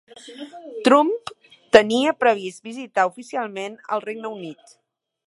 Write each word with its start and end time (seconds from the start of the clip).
Trump 0.87 1.29
tenia 1.77 2.15
previs 2.23 2.57
visitar 2.71 3.07
oficialment 3.13 3.79
al 3.97 4.05
Regne 4.09 4.37
Unit 4.39 4.79